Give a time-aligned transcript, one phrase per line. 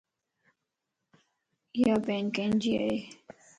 [1.75, 2.97] ايا پين ڪينجي ائي